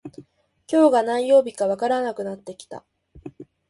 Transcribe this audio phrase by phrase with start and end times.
[0.67, 2.83] 今日が何曜日かわからなくなってきた